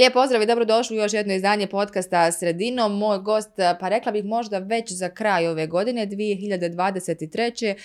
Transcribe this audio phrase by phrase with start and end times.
[0.00, 2.98] Lijep pozdrav i dobrodošli u još jedno izdanje podcasta Sredinom.
[2.98, 3.50] Moj gost,
[3.80, 7.74] pa rekla bih možda već za kraj ove godine, 2023.
[7.74, 7.76] Eh,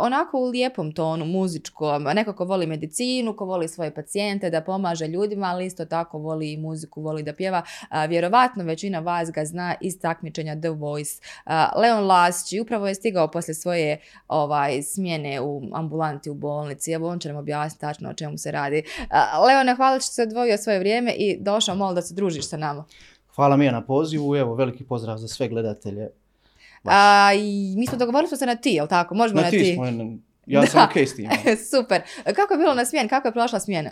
[0.00, 2.02] onako u lijepom tonu, muzičkom.
[2.02, 6.52] Neko ko voli medicinu, ko voli svoje pacijente, da pomaže ljudima, ali isto tako voli
[6.52, 7.62] i muziku, voli da pjeva.
[7.80, 11.20] Eh, vjerovatno većina vas ga zna iz takmičenja The Voice.
[11.46, 16.92] Eh, Leon Lasći upravo je stigao poslije svoje ovaj, smjene u ambulanti u bolnici.
[16.92, 18.82] Evo on će nam objasniti tačno o čemu se radi.
[19.46, 22.84] Leone, hvala što se odvojio svoje vrijeme i došao malo da se družiš sa nama.
[23.34, 26.08] Hvala mi na pozivu, evo veliki pozdrav za sve gledatelje.
[26.84, 29.14] A, i mi smo dogovorili smo se na ti, jel tako?
[29.14, 29.58] Možemo na, Na ti.
[29.58, 29.86] ti smo,
[30.46, 31.30] ja sam ok s tim.
[31.70, 32.02] Super.
[32.26, 33.08] Kako je bilo na smjen?
[33.08, 33.90] Kako je prošla smjena?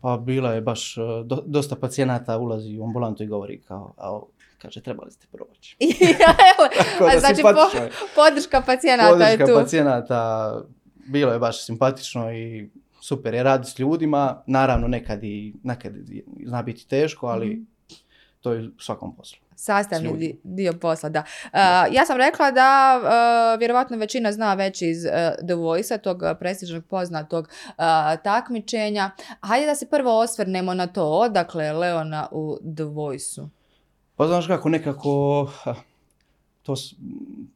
[0.00, 4.20] Pa bila je baš, uh, do- dosta pacijenata ulazi u ambulantu i govori kao, a,
[4.58, 5.76] kaže, trebali ste proći.
[7.12, 7.90] Da znači po- je.
[8.14, 9.52] podrška pacijenata je Podrška tu.
[9.54, 10.60] pacijenata,
[11.06, 14.42] bilo je baš simpatično i super je s ljudima.
[14.46, 15.92] Naravno, nekad i nekad
[16.46, 17.62] zna biti teško, ali Mhm.
[18.40, 19.38] to je u svakom poslu.
[19.54, 21.20] Sastavni di- dio posla, da.
[21.44, 21.58] Uh,
[21.90, 23.00] ja sam rekla da
[23.52, 25.10] uh, vjerovatno većina zna već iz uh,
[25.46, 27.74] The Voice-a, tog prestižnog poznatog uh,
[28.24, 29.10] takmičenja.
[29.40, 33.48] Hajde da se prvo osvrnemo na to, odakle Leona u The Voice-u.
[34.16, 35.42] Pa znaš kako nekako
[36.62, 36.74] to,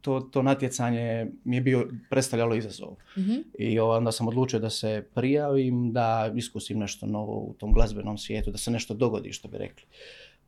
[0.01, 1.05] to, to natjecanje
[1.45, 2.97] mi je bio predstavljalo izazov.
[3.19, 3.33] Mhm.
[3.59, 6.05] I onda sam odlučio da se prijavim, da
[6.37, 9.85] iskusim nešto novo u tom glazbenom svijetu, da se nešto dogodi, što bi rekli.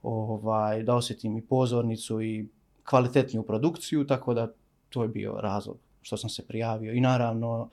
[0.03, 2.49] Ovaj, da osjetim i pozornicu i
[2.85, 4.53] kvalitetniju produkciju, tako da
[4.89, 6.93] to je bio razlog što sam se prijavio.
[6.93, 7.69] I naravno,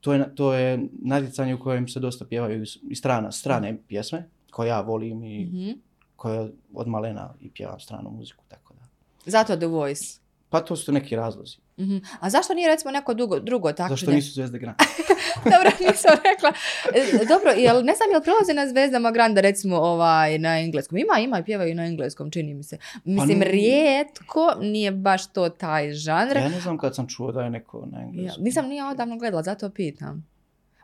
[0.00, 4.68] to je, to je natjecanje u kojem se dosta pjevaju i- strana, strane pjesme, koje
[4.68, 5.70] ja volim i Mhm.
[6.16, 6.40] koje
[6.74, 8.59] od malena i pjevam stranu muziku, tako.
[9.26, 10.04] Zato The Voice.
[10.48, 11.56] Pa to su neki razlozi.
[11.78, 11.96] Mhm.
[12.20, 13.96] A zašto nije recimo neko dugo, drugo takmičenje?
[13.96, 14.76] Zašto nisu Zvezde Grand?
[15.44, 16.52] Dobro, nisam rekla.
[16.94, 20.98] E, Dobro, jel, ne znam, jel prelaze na Zvezdama Granda recimo ovaj, na engleskom?
[20.98, 22.78] Ima, ima i pjevaju na engleskom, čini mi se.
[23.04, 26.36] Mislim, ne- rijetko, nije baš to taj žanr.
[26.36, 28.44] Ja ne znam kad sam čuo da je neko na Ja, engleskom.
[28.44, 30.26] nisam nije odavno gledala, zato pitam.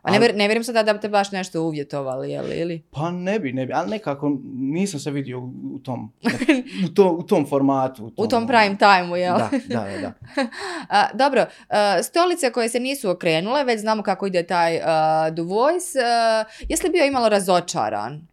[0.01, 2.81] A ne, ne vjerujem sada da bi te baš nešto uvjetovali, jel, ili?
[2.91, 6.11] Pa ne bi, ne bi, ali nekako nisam se vidio u u tom,
[6.85, 8.11] u, to, u tom formatu.
[8.17, 9.37] U tom prime time-u, jel?
[9.37, 10.13] Da, da, da.
[10.97, 15.41] A, dobro, a, stolice koje se nisu okrenule, već znamo kako ide taj a, The
[15.41, 15.99] Voice.
[16.05, 18.27] A, jesi li bio imalo razočaran?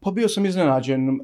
[0.00, 1.20] Pa bio sam iznenađen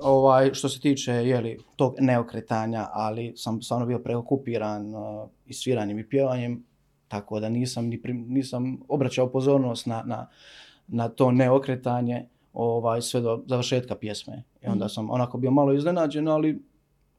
[0.00, 5.98] ovaj, što se tiče jeli, tog neokretanja, ali sam stvarno bio preokupiran uh, i sviranjem
[5.98, 6.64] i pjevanjem,
[7.14, 10.26] tako da nisam, ni prim- nisam obraćao pozornost na, na,
[10.88, 14.42] na to neokretanje ovaj, sve do završetka pjesme.
[14.62, 14.90] I onda Mhm.
[14.90, 16.58] sam onako bio malo iznenađen, ali,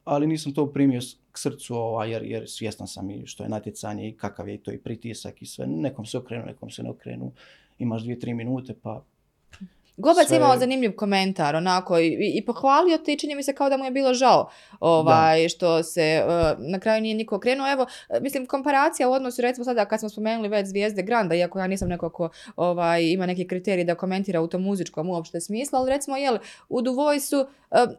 [0.05, 0.99] ali nisam to primio
[1.31, 4.71] k srcu ovaj, jer, jer svjestan sam i što je natjecanje i kakav je to
[4.71, 5.67] i pritisak i sve.
[5.67, 7.31] Nekom se okrenu, nekom se ne okrenu.
[7.79, 9.03] Imaš dvije, tri minute pa
[9.97, 13.53] Gobac Sve- je imao zanimljiv komentar, onako, i, i- pohvalio te i čini mi se
[13.53, 17.71] kao da mu je bilo žao ovaj, što se uh, na kraju nije niko okrenuo.
[17.71, 21.59] Evo, uh, mislim, komparacija u odnosu, recimo sada kad smo spomenuli već zvijezde Granda, iako
[21.59, 25.79] ja nisam neko ko ovaj, ima neki kriterij da komentira u tom muzičkom uopšte smislu,
[25.79, 26.37] ali recimo, jel,
[26.69, 27.47] u Voice-u uh,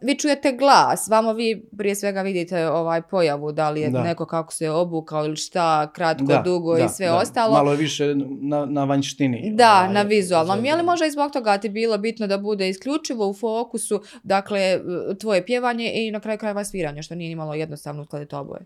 [0.02, 4.02] vi čujete glas, vamo vi prije svega vidite ovaj pojavu, da li je Da.
[4.02, 7.16] neko kako se obukao ili šta, kratko, Da, dugo da, i sve da.
[7.16, 7.52] ostalo.
[7.52, 9.50] Malo je više na, na vanjštini.
[9.50, 10.64] Da, ovaj, na vizualnom.
[10.64, 14.80] Je li možda i zbog toga ti bilo bitno da bude isključivo u fokusu, dakle,
[15.20, 18.60] tvoje pjevanje i na kraju krajeva sviranje, što nije imalo jednostavno uskladiti oboje?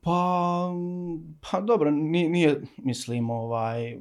[0.00, 0.70] Pa,
[1.40, 3.96] pa dobro, nije, nije, mislim, ovaj,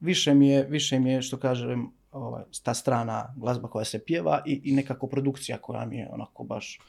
[0.00, 4.42] više mi je, više mi je što kažem, ovaj, ta strana glazba koja se pjeva
[4.46, 6.80] i, i nekako produkcija koja mi je onako baš,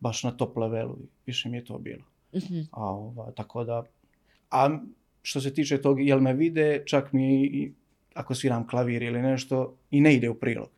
[0.00, 0.96] baš na top levelu.
[1.26, 2.04] Više mi je to bilo.
[2.34, 2.60] Mhm.
[2.70, 3.84] A, ovaj, tako da,
[4.50, 4.78] a
[5.22, 7.72] što se tiče tog jel me vide, čak mi i
[8.14, 10.68] ako sviram klavir ili nešto i ne ide u prilog.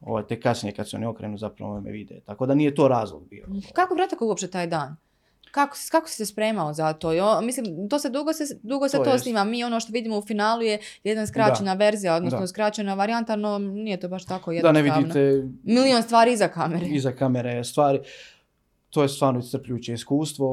[0.00, 2.20] Ovaj, te kasnije kad se oni okrenu zapravo me vide.
[2.20, 3.46] Tako da nije to razlog bio.
[3.72, 4.96] Kako tako uopće taj dan?
[5.50, 7.12] Kako, kako si se spremao za to?
[7.12, 9.44] Jo, mislim, to se dugo se, dugo se To to, snima.
[9.44, 10.74] Mi ono što vidimo u finalu je
[11.04, 12.46] jedna skraćena verzija, odnosno Da.
[12.46, 14.82] skraćena varijanta, no nije to baš tako Da jednostavno.
[14.82, 16.86] ne vidite Milion stvari iza kamere.
[16.86, 18.00] iza kamere stvari.
[18.90, 20.46] To je stvarno iscrpljujuće iskustvo.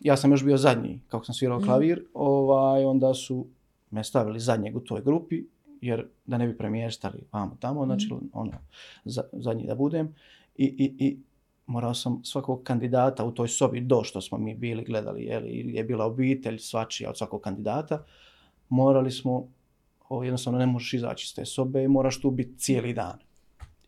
[0.00, 1.66] Ja sam još bio zadnji kako sam svirao Mhm.
[1.66, 2.04] klavir.
[2.14, 3.46] Ovaj, onda su
[3.90, 5.44] me stavili zadnjeg u toj grupi
[5.80, 8.24] jer da ne bi premještali vamo tamo, znači Mhm.
[8.32, 8.52] ono,
[9.04, 10.14] za, zadnji da budem.
[10.56, 11.18] I, i, I
[11.66, 15.84] morao sam svakog kandidata u toj sobi do što smo mi bili gledali, je, je
[15.84, 18.04] bila obitelj svačija od svakog kandidata,
[18.68, 19.48] morali smo,
[20.08, 23.18] o, jednostavno ne možeš izaći iz te sobe i moraš tu biti cijeli dan.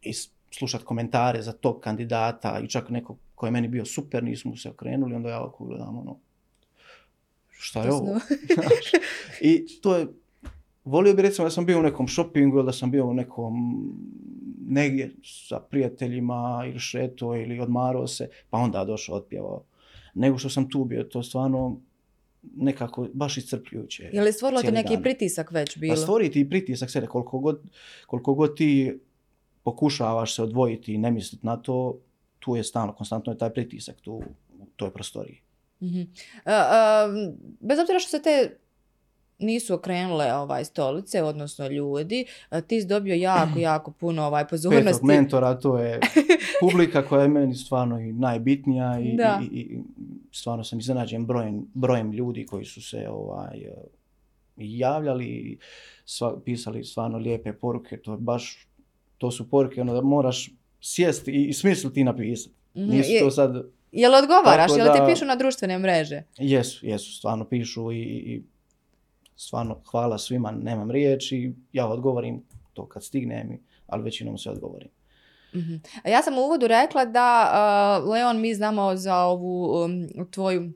[0.03, 4.25] I s- slušat komentare za tog kandidata i čak neko koji je meni bio super,
[4.25, 6.17] nismo se okrenuli, onda ja ovako gledam ono,
[7.61, 8.21] šta je ovo?
[9.41, 10.07] I to je,
[10.85, 13.55] volio bi recimo da sam bio u nekom shoppingu ili da sam bio u nekom,
[14.67, 19.65] negdje sa prijateljima ili šeto ili odmarao se, pa onda došao otpjevao.
[20.15, 21.81] Nego što sam tu bio, to stvarno
[22.57, 24.11] nekako baš iscrpljujuće.
[24.13, 25.03] Je li stvorilo ti neki dan.
[25.03, 25.95] pritisak već bilo?
[25.95, 27.63] Pa stvori ti pritisak sve, koliko god,
[28.07, 28.99] koliko god ti
[29.63, 31.99] pokušavaš se odvojiti i ne misliti na to,
[32.39, 34.23] tu je stalno, konstantno je taj pritisak tu
[34.59, 35.41] u toj prostoriji.
[35.83, 36.01] Mhm.
[36.45, 37.09] A, a,
[37.61, 38.57] bez obzira što se te
[39.39, 44.51] nisu okrenule ovaj stolice, odnosno ljudi, a, ti si dobio jako, jako puno ovaj Petog
[44.51, 45.07] pozornosti.
[45.07, 46.01] mentora, to je
[46.63, 49.41] publika koja je meni stvarno i najbitnija i, Da.
[49.43, 49.79] i, i
[50.33, 53.61] stvarno sam iznenađen brojem, brojem ljudi koji su se ovaj,
[54.57, 55.59] javljali i
[56.05, 57.97] sva, pisali stvarno lijepe poruke.
[57.97, 58.69] To je baš,
[59.19, 60.51] to su poruke ono da moraš
[60.81, 62.55] sjesti i, i smisliti i napisati.
[62.77, 62.91] Mhm.
[62.91, 63.63] Nisu to sad,
[63.93, 64.71] Jel odgovaraš?
[64.77, 66.23] Jel ti pišu na društvene mreže?
[66.39, 68.43] jesu, jesu, stvarno pišu i, i
[69.37, 72.43] stvarno hvala svima, nemam riječi, ja odgovorim
[72.73, 74.89] to kad stignem, ali većinom se odgovorim.
[76.05, 80.73] A Ja sam u uvodu rekla da, Leon, mi znamo za ovu um, tvoju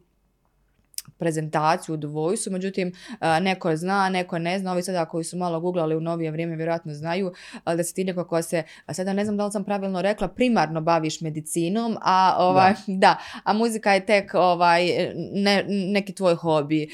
[1.24, 2.92] prezentaciju u Voice-u, međutim,
[3.40, 6.94] neko zna, neko ne zna, ovi sada koji su malo googlali u novije vrijeme vjerojatno
[6.94, 7.32] znaju
[7.64, 8.62] da si ti neko ko se,
[8.92, 13.16] sada ne znam da li sam pravilno rekla, primarno baviš medicinom, a ovaj, da.
[13.48, 14.86] a muzika je tek ovaj,
[15.32, 16.88] ne, neki tvoj hobi.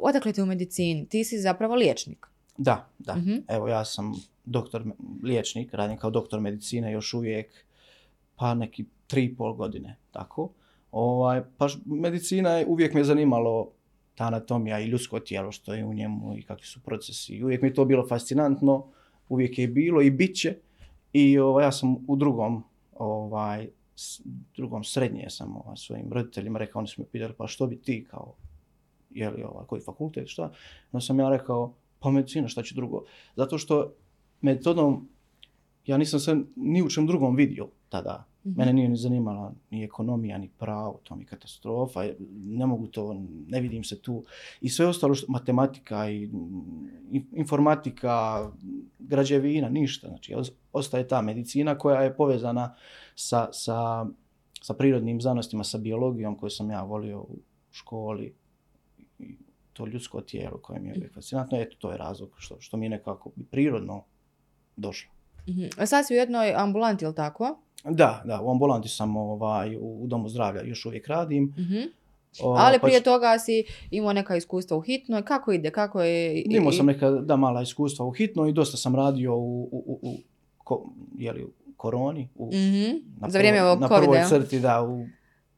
[0.00, 1.06] Odakle ti u medicini?
[1.06, 2.26] Ti si zapravo liječnik.
[2.56, 3.14] Da, da.
[3.14, 3.36] Mhm.
[3.48, 4.12] Evo ja sam
[4.44, 4.82] doktor,
[5.22, 7.64] liječnik, radim kao doktor medicine još uvijek,
[8.36, 10.50] pa neki tri i pol godine, tako.
[10.92, 13.70] Ovaj, pa medicina je, uvijek me zanimalo
[14.14, 17.44] ta anatomija i ljudsko tijelo što je u njemu i kakvi su procesi.
[17.44, 18.86] Uvijek mi to bilo fascinantno,
[19.28, 20.56] uvijek je bilo i bit će.
[21.12, 23.68] I ovaj, ja sam u drugom, ovaj,
[24.56, 28.06] drugom srednje sam ovaj, svojim roditeljima rekao, oni su me pitali pa što bi ti
[28.10, 28.34] kao,
[29.10, 30.52] je li ovaj, koji fakultet, šta?
[30.92, 33.04] No sam ja rekao, pa medicina, šta ću drugo?
[33.36, 33.94] Zato što
[34.40, 35.08] metodom,
[35.86, 38.31] ja nisam se ni u čem drugom vidio tada.
[38.44, 38.54] Mhm.
[38.58, 42.00] Mene nije ni zanimala ni ekonomija, ni pravo, to mi je katastrofa,
[42.30, 43.14] ne mogu to,
[43.46, 44.24] ne vidim se tu.
[44.60, 48.50] I sve ostalo, što, matematika i mm, in- informatika,
[48.98, 50.08] građevina, ništa.
[50.08, 52.74] Znači, os- ostaje ta medicina koja je povezana
[53.14, 54.06] sa, sa,
[54.62, 57.38] sa prirodnim znanostima, sa biologijom koju sam ja volio u
[57.70, 58.34] školi.
[59.18, 59.36] I
[59.72, 61.58] to ljudsko tijelo koje mi je uvijek fascinantno.
[61.60, 64.04] Eto, to je razlog što, što mi je nekako prirodno
[64.76, 65.12] došlo.
[65.78, 67.58] A Sad si u jednoj ambulanti, ili tako?
[67.84, 71.44] Da, da, u ambulanti sam ovaj, u, domu zdravlja, još uvijek radim.
[71.58, 71.78] Mhm.
[72.42, 75.22] O, Ali pa prije toga si imao neka iskustva u hitnoj.
[75.22, 75.70] Kako ide?
[75.70, 76.42] Kako je?
[76.46, 80.16] Imao sam neka da mala iskustva u hitno i dosta sam radio u, u, u,
[80.58, 80.84] ko,
[81.18, 82.28] je li, u koroni.
[82.34, 82.96] U, Mhm.
[83.20, 85.06] na Za vrijeme Na prvoj crti, da, u,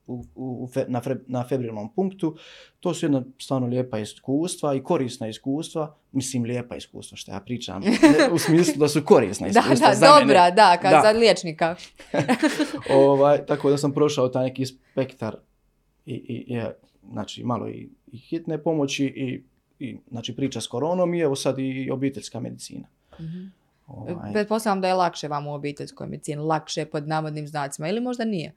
[0.07, 2.37] u, u, fe- na, fre, na febrilnom punktu.
[2.81, 5.97] To su jedna stvarno lijepa iskustva i korisna iskustva.
[6.13, 7.83] Mislim, lijepa iskustva što ja pričam.
[8.35, 10.21] U smislu da su korisna Da, iskustva da, za mene.
[10.21, 11.01] dobra, da, kad Da.
[11.03, 11.77] za liječnika.
[12.93, 15.37] ovaj, tako da sam prošao taj neki spektar
[16.07, 16.61] i, i, i
[17.05, 19.43] znači malo i, i hitne pomoći i,
[19.79, 22.89] i znači priča s koronom i evo sad i obiteljska medicina.
[23.21, 23.45] Mhm.
[23.87, 28.25] Ovaj, Pretpostavljam da je lakše vam u obiteljskoj medicini, lakše pod navodnim znacima, ili možda
[28.25, 28.53] nije.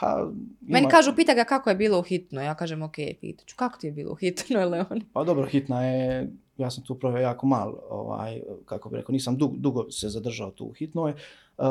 [0.00, 2.44] Pa, Meni ima- kažu, pita ga kako je bilo u hitnoj.
[2.44, 5.00] Ja kažem, ok, pitat ću, kako ti je bilo u hitnoj, Leon?
[5.12, 9.36] Pa dobro, hitna je, ja sam tu proveo jako mal, ovaj, kako bi rekao, nisam
[9.36, 11.14] dugo, dugo se zadržao tu u hitnoj.
[11.58, 11.66] Uh,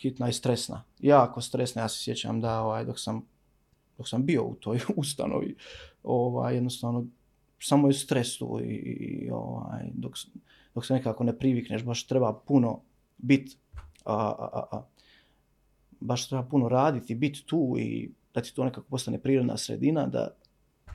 [0.00, 1.82] hitna je stresna, jako stresna.
[1.82, 3.22] Ja se sjećam da ovaj, dok, sam,
[3.98, 5.56] dok sam bio u toj ustanovi,
[6.02, 7.06] ovaj, jednostavno
[7.60, 10.12] samo je stres tu i, i ovaj, dok,
[10.74, 12.80] dok se nekako ne privikneš, baš treba puno
[13.18, 13.56] bit,
[14.04, 14.82] a, a, a, a,
[16.00, 20.28] baš treba puno raditi, biti tu i da ti to nekako postane prirodna sredina, da,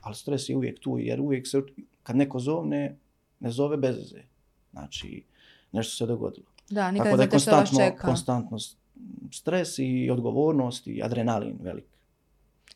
[0.01, 1.61] ali stres je uvijek tu, jer uvijek se,
[2.03, 2.97] kad neko zovne,
[3.39, 4.23] ne zove bez veze.
[4.71, 5.23] Znači,
[5.71, 6.45] nešto se dogodilo.
[6.69, 8.57] Da, nikad Tako da je konstantno, konstantno
[9.31, 11.90] stres i odgovornost i adrenalin velik.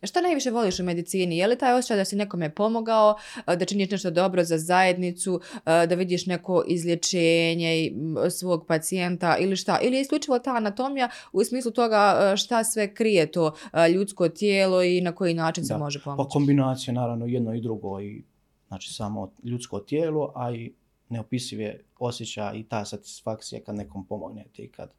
[0.04, 1.38] Šta najviše voliš u medicini?
[1.38, 5.42] Je li taj osjećaj da si nekome pomogao, a, da činiš nešto dobro za zajednicu,
[5.64, 7.92] a, da vidiš neko izlječenje
[8.30, 9.80] svog pacijenta ili šta?
[9.82, 13.56] Ili je isključivo ta anatomija u smislu toga a, šta sve krije to
[13.94, 15.78] ljudsko tijelo i na koji način se Da.
[15.78, 16.30] može Pa pomoći?
[16.34, 18.22] kombinacija naravno jedno i drugo i
[18.68, 20.74] znači samo ljudsko tijelo, a i
[21.10, 24.90] neopisive osjećaj i ta satisfakcija kad nekom pomognete i kad,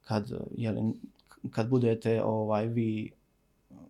[0.00, 0.80] kad, jeli,
[1.50, 3.10] kad budete ovaj, vi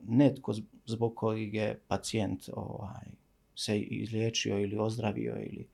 [0.09, 0.55] netko
[0.87, 3.07] zbog kojeg je pacijent ovaj,
[3.55, 5.67] se izliječio ili ozdravio ili,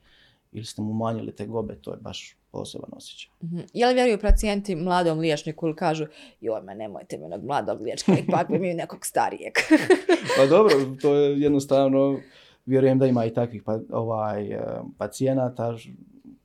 [0.53, 3.31] ili ste mu umanjili te gobe, to je baš poseban osjećaj.
[3.45, 3.61] Mhm.
[3.75, 6.07] Je li vjeruju pacijenti mladom liječniku ili kažu
[6.41, 9.53] joj, ma nemojte mi onog mladog liječnika, ipak bi mi nekog starijeg.
[10.39, 12.21] Pa dobro, to je jednostavno,
[12.67, 14.61] vjerujem da ima i takvih pa, ovaj, eh,
[14.99, 15.77] pacijenata,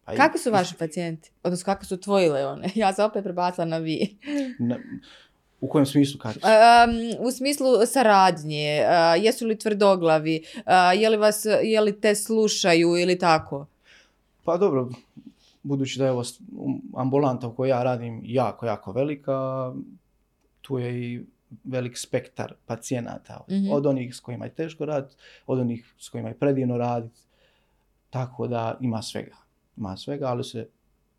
[0.05, 1.31] pa Kakvi su vaši pacijenti?
[1.43, 2.69] Odnosno, kako su tvoji Leone?
[2.75, 4.17] Ja se opet prebacila na vi.
[5.61, 6.19] U kojem smislu?
[6.25, 12.15] Um, u smislu saradnje, uh, jesu li tvrdoglavi, uh, je, li vas, je li te
[12.15, 13.65] slušaju ili tako?
[14.43, 14.89] Pa dobro,
[15.63, 16.23] budući da je ovo
[16.97, 19.71] ambulanta u kojoj ja radim jako, jako velika,
[20.61, 21.21] tu je i
[21.63, 23.45] velik spektar pacijenata.
[23.49, 23.71] Mhm.
[23.71, 25.15] Od onih s kojima je teško raditi,
[25.47, 27.19] od onih s kojima je predivno raditi.
[28.09, 29.35] Tako da ima svega.
[29.77, 30.67] Ima svega, ali, se,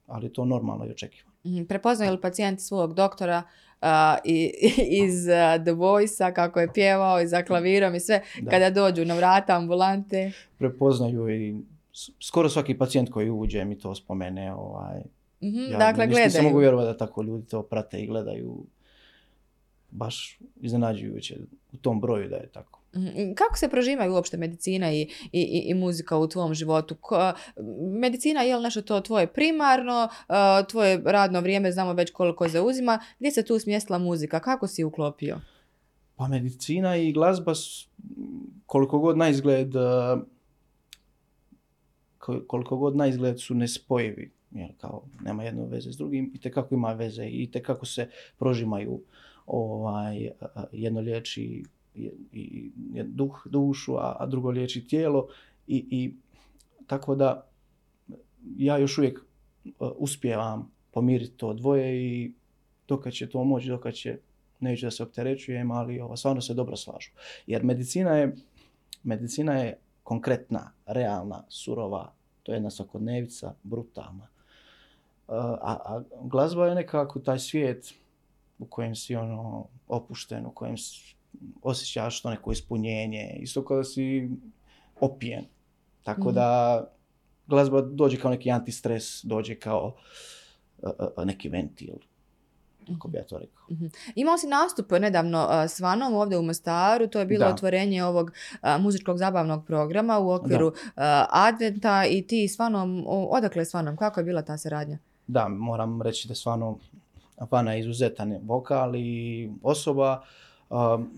[0.07, 1.33] ali to normalno i očekivano.
[1.47, 3.43] Mhm, Prepoznaju li pacijenti svog doktora
[3.83, 3.89] uh,
[4.25, 4.53] i,
[5.03, 8.51] iz uh, The Voice-a, kako je pjevao i za klavirom i sve, Da.
[8.51, 10.33] kada dođu na vrata ambulante?
[10.59, 11.57] Prepoznaju i
[12.21, 14.55] skoro svaki pacijent koji uđe mi to spomene.
[14.55, 15.01] Ovaj,
[15.41, 16.59] Mhm, ja dakle, nis- nisam mogu gledaju.
[16.61, 18.57] vjerovati da tako ljudi to prate i gledaju.
[19.91, 21.37] Baš iznenađujuće
[21.73, 22.82] u tom broju da je tako.
[22.97, 25.01] Mhm, Kako se prožimaju uopšte medicina i,
[25.33, 26.95] i, i, muzika u tvom životu?
[26.97, 27.33] Ko,
[27.93, 30.09] medicina je li nešto to tvoje primarno,
[30.69, 34.41] tvoje radno vrijeme znamo već koliko zauzima, gdje se tu smjestila muzika?
[34.41, 35.41] Kako si uklopio?
[36.17, 37.53] Pa medicina i glazba,
[38.67, 39.73] koliko god na izgled,
[42.19, 46.41] ko- koliko god na izgled su nespojivi, jer kao nema jedno veze s drugim, i
[46.41, 48.09] tekako ima veze i tekako se
[48.39, 49.01] prožimaju
[49.47, 50.31] ovaj,
[50.73, 51.63] jedno liječi
[51.95, 52.71] i, i,
[53.05, 55.29] duh, dušu, a, a drugo liječi tijelo
[55.67, 56.15] i, i
[56.87, 57.49] tako da
[58.57, 59.19] ja još uvijek
[59.65, 62.33] eh, uspijevam pomiriti to dvoje i
[62.89, 64.19] dokad će to moći, dokad će
[64.61, 67.11] neću da se opterećujem, ali ova, stvarno se dobro slažu.
[67.47, 68.37] Jer medicina je,
[69.03, 74.29] medicina je konkretna, realna, surova, to je jedna svakodnevica, brutalna.
[75.29, 77.95] Uh, A, a glazba je nekako taj svijet
[78.59, 81.15] u kojem si ono opušten, u kojem s-
[81.62, 84.29] osjećaš to neko ispunjenje, isto kao da si
[85.01, 85.45] opijen.
[86.03, 86.35] Tako Mhm.
[86.35, 86.85] da
[87.47, 89.95] glazba dođe kao neki antistres, dođe kao
[90.79, 90.91] uh,
[91.25, 91.95] neki ventil,
[92.87, 93.67] kako bi ja to rekao.
[94.15, 97.51] Imao si nastup nedavno uh, s Vanom ovdje u Mostaru, to je bilo Da.
[97.51, 100.75] otvorenje ovog uh, muzičkog zabavnog programa u okviru uh,
[101.31, 104.99] Adventa i ti s Vanom, odakle s Vanom, kako je bila ta saradnja?
[105.27, 106.79] Da, moram reći da stvarno
[107.51, 110.23] Vana je izuzetan vokal i osoba.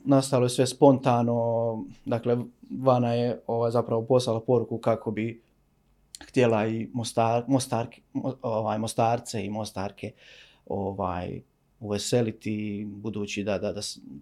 [0.05, 1.35] Nastalo je sve spontano,
[2.05, 2.37] dakle
[2.73, 5.43] Vana je ovaj, zapravo poslala poruku kako bi
[6.21, 10.13] htjela i Mostar, Mostarki, mo- ovaj, Mostarce i Mostarke
[10.67, 11.41] ovaj,
[11.81, 12.55] uveseliti,
[12.87, 13.81] budući da, da, da,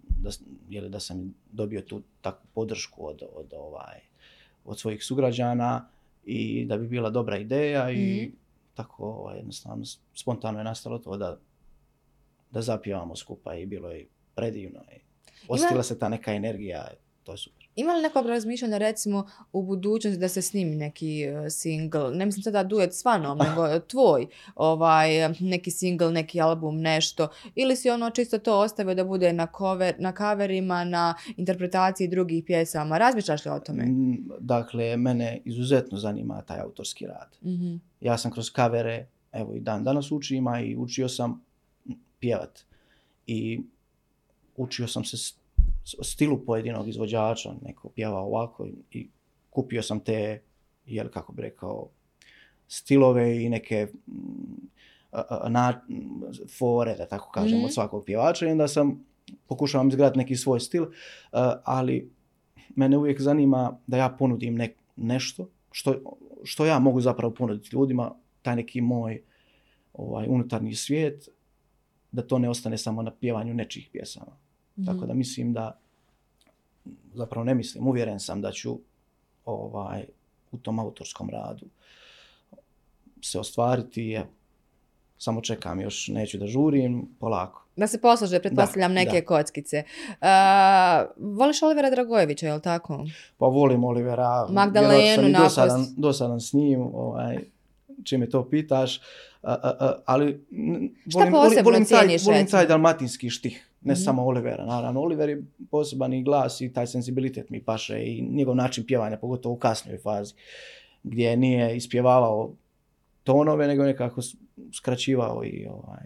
[0.08, 0.30] da,
[0.72, 4.00] li da sam dobio tu takvu podršku od, od, ovaj,
[4.64, 5.88] od svojih sugrađana
[6.24, 8.34] i da bi bila dobra ideja i Mhm.
[8.74, 9.84] tako ovaj, jednostavno
[10.14, 11.38] spontano je nastalo to da,
[12.50, 14.80] da zapjevamo skupa i bilo je predivno.
[14.90, 15.11] I
[15.48, 16.88] osjetila se ta neka energija,
[17.22, 17.62] to je super.
[17.76, 22.42] Ima li nekog razmišljanja recimo u budućnosti da se snimi neki uh, single, ne mislim
[22.42, 28.10] sada duet s Vanom, nego tvoj, ovaj, neki single, neki album, nešto, ili si ono
[28.10, 33.50] čisto to ostavio da bude na, cover, na coverima, na interpretaciji drugih pjesama, razmišljaš li
[33.50, 33.84] o tome?
[33.84, 37.36] Mm, Dakle, mene izuzetno zanima taj autorski rad.
[37.42, 37.74] Mhm.
[38.00, 41.44] Ja sam kroz kavere, evo i dan danas učim, a i učio sam
[42.18, 42.60] pjevat.
[43.26, 43.60] I
[44.56, 45.34] učio sam se
[46.02, 49.08] stilu pojedinog izvođača, neko pjeva ovako i,
[49.50, 50.42] kupio sam te,
[50.86, 51.88] jel kako bi rekao,
[52.68, 54.12] stilove i neke mm,
[55.48, 55.82] na,
[56.58, 57.64] fore, da tako kažem, Mhm.
[57.64, 59.04] od svakog pjevača i onda sam
[59.48, 60.86] pokušavam izgraditi neki svoj stil,
[61.64, 62.10] ali
[62.76, 65.94] mene uvijek zanima da ja ponudim nek, nešto što,
[66.44, 69.22] što ja mogu zapravo ponuditi ljudima, taj neki moj
[69.92, 71.28] ovaj, unutarnji svijet,
[72.12, 74.41] da to ne ostane samo na pjevanju nečih pjesama.
[74.76, 75.06] Tako Mhm.
[75.06, 75.78] da mislim da,
[77.14, 78.78] zapravo ne mislim, uvjeren sam da ću
[79.44, 80.04] ovaj,
[80.52, 81.66] u tom autorskom radu
[83.22, 84.12] se ostvariti.
[84.12, 84.26] Evo,
[85.18, 87.64] samo čekam još, neću da žurim, polako.
[87.76, 89.26] Da se poslože, pretpostavljam, Da, neke da.
[89.26, 89.82] kockice.
[90.10, 90.26] Uh,
[91.18, 93.04] voliš Olivera Dragojevića, je li tako?
[93.38, 94.46] Pa volim Olivera.
[94.50, 95.44] Magdalenu napos.
[95.44, 97.38] dosadan, dosadan s njim, ovaj,
[98.04, 99.00] čim me to pitaš.
[99.42, 103.68] A, a, ali n- Šta volim, posebno volim, taj, cijeniš, volim taj dalmatinski štih.
[103.84, 104.00] Ne Mhm.
[104.00, 105.00] samo Olivera, naravno.
[105.00, 109.54] Oliver je poseban i glas i taj senzibilitet mi paše i njegov način pjevanja, pogotovo
[109.54, 110.34] u kasnijoj fazi,
[111.02, 112.52] gdje nije ispjevavao
[113.24, 114.20] tonove, nego nekako
[114.72, 116.04] skraćivao i ovaj,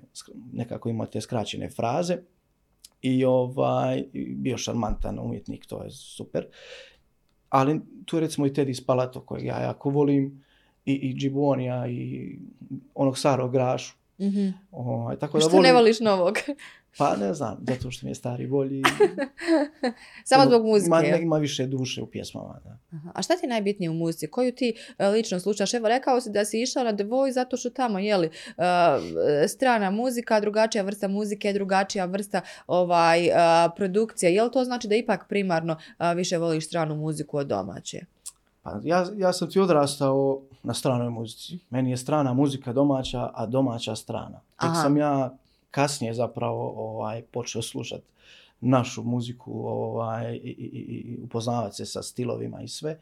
[0.52, 2.16] nekako imao te skraćene fraze.
[3.02, 6.47] I ovaj, bio šarmantan umjetnik, to je super.
[7.49, 10.45] Ali tu je recimo i Teddy Spalato kojeg ja jako volim
[10.85, 12.30] i, i Džibonija i
[12.95, 14.49] onog starog Grašu Mhm.
[14.71, 16.35] Ovaj, tako da Što volim, ne voliš novog?
[16.99, 18.83] Pa ne znam, zato što mi je stari bolji.
[20.25, 20.87] Samo zbog muzike.
[20.87, 22.61] Ima, ima više duše u pjesmama.
[22.65, 22.79] Da.
[22.93, 23.11] Aha.
[23.15, 24.31] A šta ti je najbitnije u muzici?
[24.31, 25.75] Koju ti e, lično slušaš?
[25.75, 29.91] Evo, rekao si da si išao na The Voice zato što tamo, jeli, e, strana
[29.91, 33.33] muzika, drugačija vrsta muzike, drugačija vrsta ovaj, e,
[33.76, 34.35] produkcije.
[34.35, 35.76] Jel to znači da ipak primarno
[36.17, 38.00] više voliš stranu muziku od domaće?
[38.62, 41.59] Pa ja, ja sam ti odrastao na stranoj muzici.
[41.71, 44.41] Meni je strana muzika domaća, a domaća strana.
[44.61, 44.83] Tek Aha.
[44.83, 45.37] sam ja
[45.76, 48.04] kasnije zapravo ovaj, počeo slušati
[48.61, 53.00] našu muziku ovaj, i, i, upoznavati se sa stilovima i sve.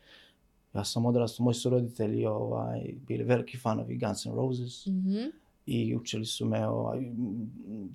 [0.74, 5.18] Ja sam odrastao, moji su roditelji ovaj, bili veliki fanovi Guns N' Roses Mhm.
[5.66, 6.98] i učili su me ovaj,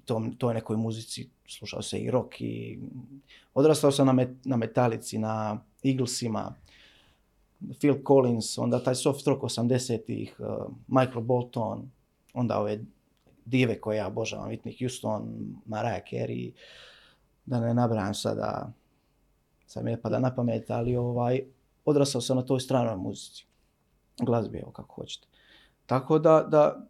[0.05, 2.79] tom, toj nekoj muzici, slušao se i rock i
[3.53, 6.55] odrastao sam na, met, na Metalici, na Eaglesima,
[7.79, 11.89] Phil Collins, onda taj soft rock 80-ih, uh, Michael Bolton,
[12.33, 12.79] onda ove
[13.49, 15.23] dive koje ja obožavam, Whitney Houston,
[15.65, 16.51] Mariah Carey,
[17.45, 18.71] da ne nabrajam sada,
[19.67, 21.41] sad mi ne pada na pamet, ali ovaj,
[21.85, 23.45] odrastao sam na toj stranoj muzici,
[24.21, 25.27] glazbi, evo kako hoćete.
[25.85, 26.85] Tako da, da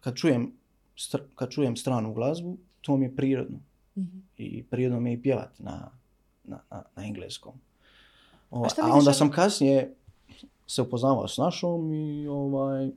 [0.00, 0.52] kad, čujem,
[0.96, 3.58] str- kad čujem stranu glazbu, to mi je prirodno.
[3.96, 4.18] Mhm.
[4.36, 5.90] I prirodno mi je i pjevati na,
[6.44, 7.52] na, na, na engleskom.
[8.50, 9.94] Ovaj, šta a misliš onda ono- sam kasnije
[10.66, 12.90] se upoznavao s našom i ovaj,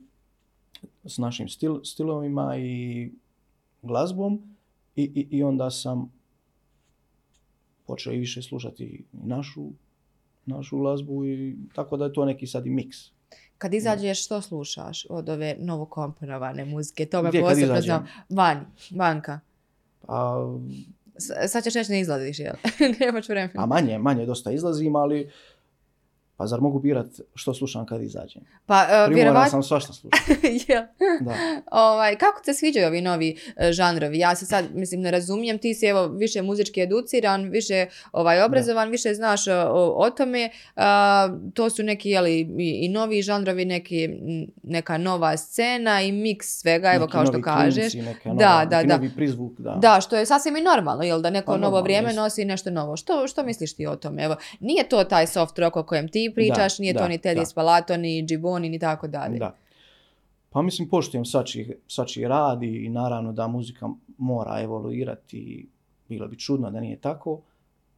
[1.04, 3.10] s našim stil, stilovima i
[3.82, 4.56] glazbom
[4.96, 6.12] i, i, i onda sam
[7.86, 9.70] počeo i više slušati našu,
[10.46, 12.98] našu glazbu i tako da je to neki sad i miks.
[13.58, 17.06] Kad izađeš, što slušaš od ove novokomponovane muzike?
[17.06, 18.06] To me posebno znam.
[18.28, 18.60] Vani,
[18.90, 19.40] vanka.
[20.06, 20.48] Pa,
[21.48, 22.54] sad ćeš reći ne izlaziš, jel?
[23.00, 23.62] Nemaš vremena.
[23.62, 25.30] a manje, manje dosta izlazim, ali
[26.42, 28.42] pa zar mogu birat što slušam kad izađem?
[28.66, 29.50] Pa, uh, vjerovatno...
[29.50, 30.32] sam svašta slušati.
[30.68, 30.82] Jel?
[31.20, 31.34] Da.
[31.70, 34.18] Ovaj, kako te sviđaju ovi novi e, žanrovi?
[34.18, 38.90] Ja se sad, mislim, ne razumijem, ti si evo više muzički educiran, više ovaj, obrazovan,
[38.90, 40.50] više znaš e, o, o tome.
[41.54, 44.08] To su neki, jeli, i, i novi žanrovi, neki,
[44.62, 47.92] neka nova scena i miks svega, evo Neki kao što novi kažeš.
[47.92, 48.96] klinci, neka Da, nova, da, neki da.
[48.96, 49.78] novi prizvuk, da.
[49.82, 52.16] Da, što je sasvim i normalno, jel da neko Pa novo normalno, vrijeme jest.
[52.16, 52.96] nosi nešto novo.
[52.96, 54.24] Što, što misliš ti o tome?
[54.24, 57.34] Evo, nije to taj soft rock o kojem ti pričaš, nije to da, ni Teddy
[57.34, 57.44] da.
[57.44, 59.38] Spalato, ni Džiboni, ni tako dalje.
[59.38, 59.56] Da.
[60.50, 61.24] Pa mislim, poštujem
[61.88, 65.68] svačiji rad i naravno da muzika mora evoluirati
[66.08, 67.42] bilo bi čudno da nije tako,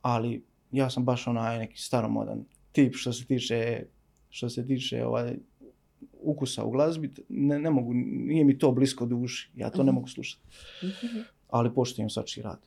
[0.03, 0.43] ali
[0.73, 3.87] ja sam baš onaj neki staromodan tip što se tiče,
[4.31, 5.37] što se tiče ovaj,
[6.15, 9.95] ukusa u glazbi, ne, ne mogu, nije mi to blisko duši, ja to ne Mhm.
[9.95, 10.43] mogu slušati,
[10.83, 11.19] Mhm.
[11.49, 12.59] ali poštujem svačiji rad.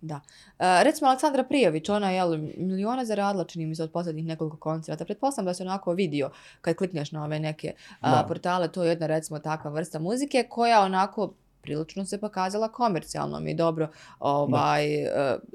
[0.00, 0.20] Da.
[0.58, 4.56] E, recimo Aleksandra Prijović, ona je jel, miliona zaradila, čini mi se, od posljednjih nekoliko
[4.56, 5.04] koncerata.
[5.04, 6.30] Pretpostavljam da se onako vidio
[6.60, 10.80] kad klikneš na ove neke a, portale, to je jedna recimo takva vrsta muzike koja
[10.80, 13.88] onako prilično se pokazala komercijalnom i dobro
[14.20, 14.86] ovaj,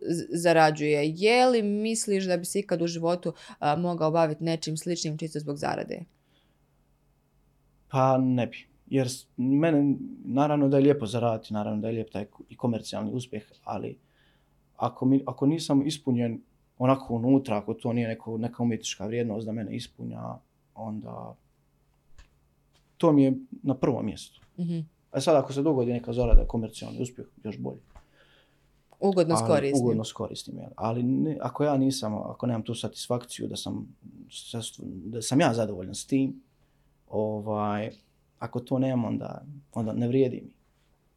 [0.02, 1.10] z- zarađuje.
[1.16, 5.40] Je li misliš da bi se ikad u životu a, mogao baviti nečim sličnim čisto
[5.40, 6.00] zbog zarade?
[7.88, 8.58] Pa ne bi.
[8.88, 13.44] Jer mene, naravno da je lijepo zaraditi, naravno da je lijep taj i komercijalni uspjeh,
[13.64, 13.98] ali
[14.78, 16.42] ako, mi, ako nisam ispunjen
[16.78, 20.38] onako unutra, ako to nije neko, neka umjetnička vrijednost da mene ispunja,
[20.76, 21.36] onda
[22.98, 23.34] to mi je
[23.64, 24.42] na prvom mjestu.
[24.60, 24.80] Mhm.
[25.12, 27.80] A sad ako se dogodi neka zarada, komercijalni uspjeh, još bolje.
[29.00, 29.84] Ugodno skoristim.
[29.84, 30.70] Ugodno skoristim, jel?
[30.76, 33.96] Ali ne, ako ja nisam, ako nemam tu satisfakciju da sam,
[34.86, 36.42] da sam ja zadovoljan s tim,
[37.10, 37.92] ovaj,
[38.40, 40.54] ako to nemam, onda, onda ne vrijedi mi.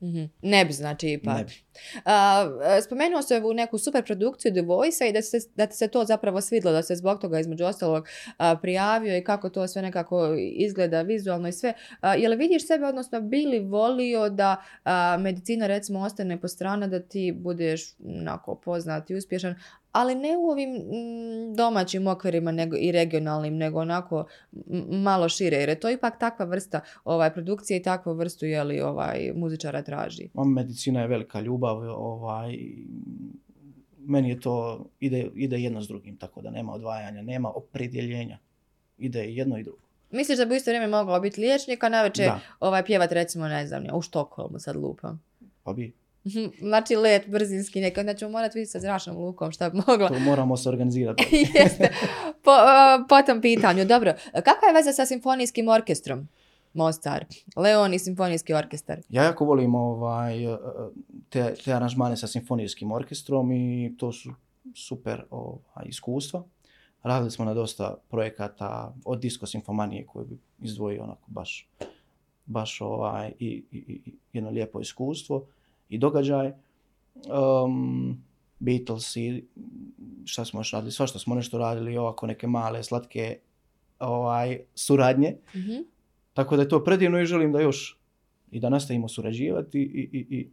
[0.03, 0.25] Mhm.
[0.43, 1.39] Ne bi znači ipak.
[1.39, 1.53] Ne bi.
[2.05, 2.47] A,
[2.79, 6.05] e, spomenuo se u neku super produkciju The Voice-a i da, se, da se to
[6.05, 10.35] zapravo svidlo, da se zbog toga između ostalog a, prijavio i kako to sve nekako
[10.39, 11.73] izgleda vizualno i sve.
[12.01, 16.49] A, je li vidiš sebe, odnosno bi li volio da a, medicina recimo ostane po
[16.49, 19.55] strana da ti budeš onako poznat i uspješan,
[19.97, 24.27] ali ne u ovim mm, domaćim okvirima nego, i regionalnim, nego onako
[24.91, 28.81] malo šire, jer je to ipak takva vrsta ovaj, produkcije i takvu vrstu je li,
[28.81, 30.29] ovaj, muzičara traži.
[30.35, 32.59] Medicina je velika ljubav, ovaj,
[33.99, 38.39] meni je to, ide, ide jedno s drugim, tako da nema odvajanja, nema opredjeljenja.
[38.99, 39.87] Ide jedno i drugo.
[40.11, 42.31] Misliš da bi u isto vrijeme mogao biti liječnik, a navečer
[42.61, 45.23] ovaj, pjevat recimo, ne znam, u Štokholmu sad lupam.
[45.63, 45.93] pa bi.
[46.71, 50.09] Znači let brzinski neki, onda ćemo morati vidjeti sa zračnom lukom šta bi mogla.
[50.09, 51.25] To moramo se organizirati.
[51.55, 51.93] Jeste.
[52.43, 53.85] Po, uh, po tom pitanju.
[53.85, 56.29] Dobro, kakva je veza sa simfonijskim orkestrom?
[56.73, 57.25] Mostar,
[57.57, 58.99] Leon i simfonijski orkestar.
[59.09, 60.35] Ja jako volim ovaj,
[61.29, 64.33] te, te aranžmane sa simfonijskim orkestrom i to su
[64.75, 66.45] super ovaj, iskustva.
[67.03, 71.69] Radili smo na dosta projekata od disko simfomanije koju bi izdvojio onako baš
[72.47, 75.47] baš ovaj, i, i, i jedno lijepo iskustvo
[75.89, 76.53] i događaj.
[77.65, 78.23] Um,
[78.59, 79.45] Beatles i
[80.25, 83.39] šta smo još radili, svašta smo nešto radili, ovako neke male, slatke
[83.99, 85.37] ovaj, suradnje.
[85.55, 85.83] Mhm.
[86.33, 87.99] Tako da je to predivno i želim da još
[88.51, 90.51] i da nastavimo surađivati i, i, i.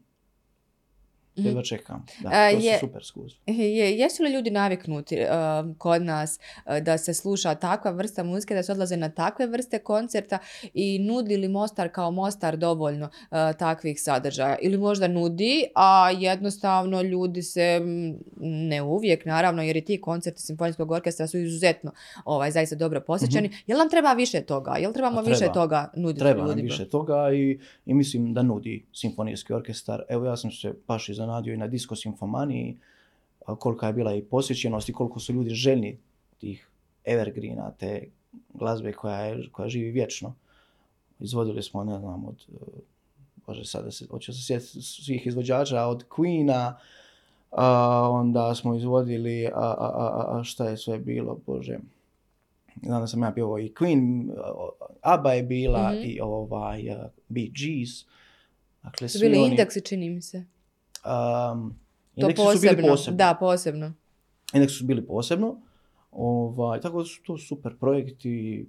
[1.36, 2.06] jedva čekam.
[2.22, 3.54] Da, A, to su je- super iskustva.
[3.54, 8.56] Je, jesu li ljudi naviknuti uh, kod nas uh, da se sluša takva vrsta muzike,
[8.56, 10.38] da se odlaze na takve vrste koncerta
[10.74, 14.58] i nudi li Mostar kao Mostar dovoljno uh, takvih sadržaja?
[14.62, 17.82] Ili možda nudi, a jednostavno ljudi se,
[18.41, 21.91] ne uvijek naravno, jer i ti koncerti Simfonijskog orkestra su izuzetno
[22.26, 23.52] ovaj, zaista dobro posjećani.
[23.67, 24.76] Jel nam treba više toga?
[24.80, 25.15] Jel trebamo.
[25.15, 25.38] Pa treba.
[25.39, 26.65] više toga nuditi Treba nam ljudima?
[26.65, 30.04] više toga i, i mislim da nudi simfonijski orkestar.
[30.10, 32.77] Evo ja sam se baš iznenadio i na Disco Simfomaniji
[33.59, 35.97] kolika je bila i posjećenost i koliko su ljudi željni
[36.39, 36.67] tih
[37.05, 38.07] evergreena, te
[38.53, 40.36] glazbe koja, je, koja živi vječno.
[41.19, 42.79] Izvodili smo, ne znam, od, e,
[43.47, 46.73] bože sada se, hoću se sjetiti svih izvođača, od Queena,
[47.51, 51.77] a, onda smo izvodili, a, a, a, a šta je sve bilo, bože,
[52.81, 54.31] znam da sam ja pjevao i Queen,
[55.01, 56.01] ABBA je bila Mhm.
[56.03, 56.95] i ovaj uh,
[57.29, 58.05] Bee Gees.
[58.83, 60.45] Dakle, Su svi bili oni, indeksi, čini mi se.
[61.05, 61.75] Um,
[62.15, 62.69] To indeksi posebno.
[62.69, 63.17] su bili posebno.
[63.17, 63.93] Da, posebno.
[64.53, 65.55] Indeksi su bili posebno.
[66.11, 68.65] Ovaj, tako da su to super projekti.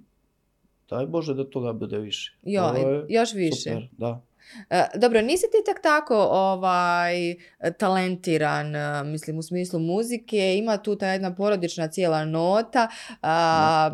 [0.89, 2.37] Daj Bože da toga bude više.
[2.43, 3.69] Jo, To je još više.
[3.69, 4.21] Super, da.
[4.69, 7.35] E, dobro, nisi ti tak tako ovaj,
[7.77, 12.87] talentiran, e, mislim, u smislu muzike, ima tu ta jedna porodična cijela nota,
[13.21, 13.91] a,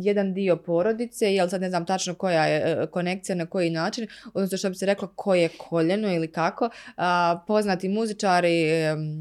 [0.00, 4.06] jedan dio porodice, jel sad ne znam tačno koja je e, konekcija, na koji način,
[4.34, 8.64] odnosno što bi se reklo koje je koljeno ili kako, a, poznati muzičari,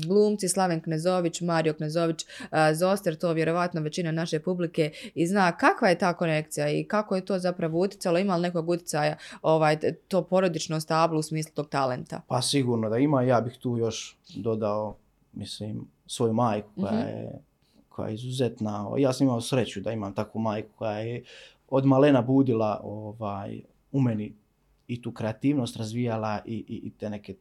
[0.07, 5.89] glumci, Slaven Knezović, Mario Knezović, a, Zoster, to vjerovatno većina naše publike i zna kakva
[5.89, 10.23] je ta konekcija i kako je to zapravo utjecalo, ima li nekog utjecaja ovaj, to
[10.23, 12.21] porodično stablo u smislu tog talenta.
[12.27, 13.21] Pa sigurno da ima.
[13.21, 14.95] Ja bih tu još dodao,
[15.33, 17.07] mislim, svoju majku koja Mhm.
[17.07, 17.41] je
[17.89, 18.87] koja je izuzetna.
[18.97, 21.23] Ja sam imao sreću da imam takvu majku koja je
[21.69, 24.33] od malena budila ovaj, u meni
[24.87, 27.35] i tu kreativnost razvijala i, i, i te neke,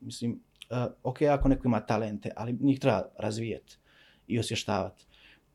[0.00, 3.78] mislim, uh, ok, ako neko ima talente, ali njih treba razvijeti
[4.26, 5.06] i osvještavati.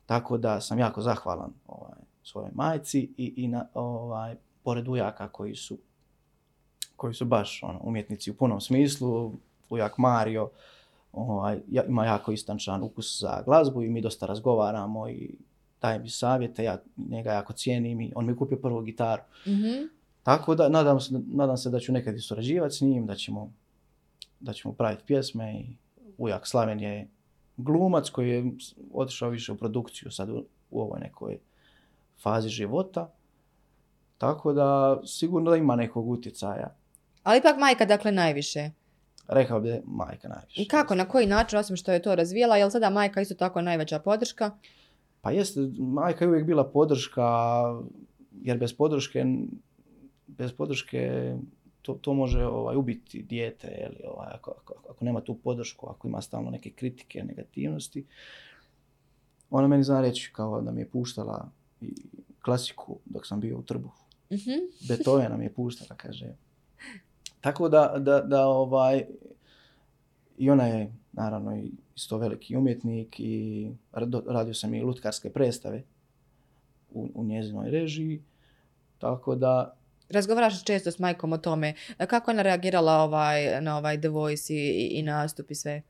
[0.06, 5.56] Tako da sam jako zahvalan ovaj, svojoj majci i, i na, ovaj, pored ujaka koji
[5.56, 5.78] su
[7.00, 9.34] koji su baš ono, umjetnici u punom smislu,
[9.70, 10.50] ujak Mario
[11.14, 15.36] ovaj, ja- ima jako istančan ukus za glazbu i mi dosta razgovaramo i
[15.82, 16.78] daje mi savjete, ja
[17.10, 19.22] njega jako cijenim i on mi je kupio prvu gitaru.
[19.48, 19.88] Mhm.
[20.24, 23.52] Tako da nadam se, nadam se da ću nekad i surađivati s njim, da ćemo,
[24.40, 25.66] da ćemo praviti pjesme i
[26.18, 27.08] ujak Slaven je
[27.58, 28.52] glumac koji je
[28.94, 31.40] otišao više u produkciju sad u, u ovoj nekoj
[32.22, 33.10] fazi života.
[34.18, 36.76] Tako da sigurno da ima nekog utjecaja.
[37.24, 38.70] Ali ipak majka, dakle, najviše.
[39.28, 40.62] Rekao bi majka najviše.
[40.62, 43.36] I kako, na koji način, osim što je to razvijela, je li sada majka isto
[43.36, 44.52] tako najveća podrška?
[45.22, 47.24] Pa jeste, majka je uvijek bila podrška,
[48.42, 49.26] jer bez podrške,
[50.28, 51.34] bez podrške
[51.82, 56.08] to, to može ovaj, ubiti dijete, jeli, ovaj, ako, ako, ako nema tu podršku, ako
[56.08, 58.06] ima stalno neke kritike, negativnosti.
[59.50, 61.52] Ona meni zna reći kao da mi je puštala
[61.82, 61.94] i
[62.42, 64.04] klasiku dok sam bio u trbuhu.
[64.32, 64.88] Mhm.
[64.88, 66.36] Beethovena mi je puštala, kaže.
[67.42, 69.06] Tako da, da, da ovaj,
[70.38, 73.68] i ona je naravno i isto veliki umjetnik i
[74.28, 75.84] radio sam i lutkarske predstave
[76.92, 78.22] u, u njezinoj režiji.
[78.98, 79.76] Tako da,
[80.10, 81.74] Razgovaraš često s majkom o tome.
[81.98, 85.82] Kako je ona reagirala ovaj, na ovaj The Voice i, i, i nastup i sve?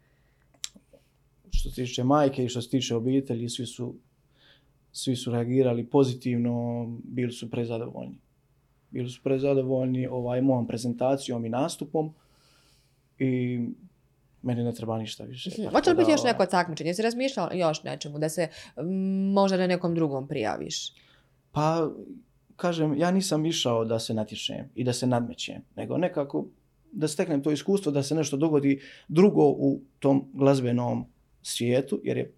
[1.51, 3.95] što se tiče majke i što se tiče obitelji, svi su,
[4.91, 8.17] svi su reagirali pozitivno, bili su prezadovoljni.
[8.91, 12.13] Bili su prezadovoljni ovaj, mojom prezentacijom i nastupom
[13.19, 13.59] i
[14.41, 15.49] meni ne treba ništa više.
[15.49, 16.89] Tako Hoće li biti još ovaj, neko takmičenje?
[16.89, 18.47] Jesi razmišljala još nečemu da se
[19.33, 20.93] možda na nekom drugom prijaviš?
[21.51, 21.89] Pa,
[22.55, 26.45] kažem, ja nisam išao da se natječem i da se nadmećem, nego nekako
[26.91, 31.05] da steknem to iskustvo da se nešto dogodi drugo u tom glazbenom
[31.41, 32.33] svijetu, jer je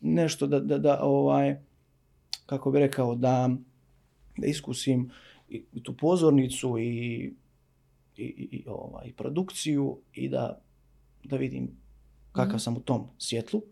[0.00, 1.56] nešto da, da, da ovaj,
[2.46, 3.50] kako bi rekao, da,
[4.36, 5.10] da iskusim
[5.48, 6.84] i, i tu pozornicu i,
[8.16, 10.58] i, i, i, ovaj, produkciju i da,
[11.24, 11.68] da vidim
[12.32, 12.58] kakav Mhm.
[12.58, 13.62] sam u tom svjetlu.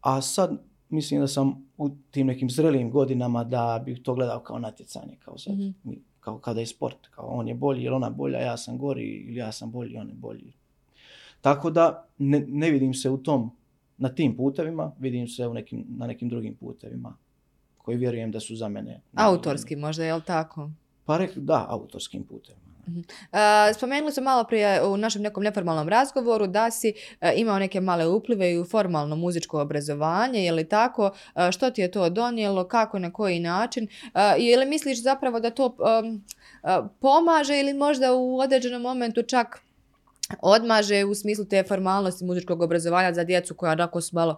[0.00, 4.58] A sad mislim da sam u tim nekim zrelim godinama da bih to gledao kao
[4.58, 5.68] natjecanje, kao sad, Mhm.
[5.84, 9.04] mi- kao kada je sport, kao on je bolji ili ona bolja, ja sam gori
[9.04, 10.52] ili ja sam bolji, on je bolji.
[11.40, 13.50] Tako da ne, ne vidim se u tom,
[13.98, 17.16] na tim putevima, vidim se u nekim, na nekim drugim putevima
[17.90, 19.00] koji vjerujem da su za mene.
[19.14, 20.70] Autorski možda, je li tako?
[21.04, 22.54] Pa rek, da, autorskim putem.
[23.32, 27.80] E, spomenuli smo malo prije u našem nekom neformalnom razgovoru da si e, imao neke
[27.80, 31.10] male uplive i u formalno muzičko obrazovanje, je li tako?
[31.34, 33.88] E, što ti je to donijelo, kako, na koji način?
[34.38, 35.76] Je li misliš zapravo da to
[37.00, 39.62] pomaže ili možda u određenom momentu čak
[40.42, 44.36] odmaže u smislu te formalnosti muzičkog obrazovanja za djecu koja onako su malo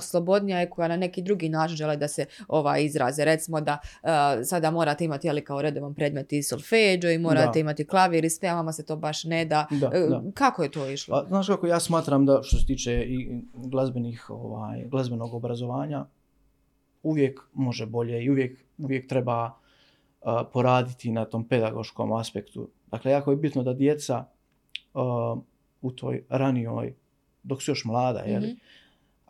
[0.00, 3.24] slobodnija i koja na neki drugi način žele da se ovaj izraze.
[3.24, 3.78] Recimo da
[4.44, 8.48] sada morate imati ali kao redovan predmet i solfeđo i morate imati klavir i sve,
[8.48, 9.66] a vama se to baš ne da.
[9.92, 11.20] E, kako je to išlo?
[11.20, 16.06] Pa, znaš kako ja smatram da što se tiče i glazbenih, ovaj, glazbenog obrazovanja
[17.02, 19.50] uvijek može bolje i uvijek, uvijek treba
[20.52, 22.68] poraditi na tom pedagoškom aspektu.
[22.90, 24.24] Dakle, jako je bitno da djeca
[25.82, 26.94] u toj ranijoj,
[27.42, 28.56] dok su još mlada, jeli, mm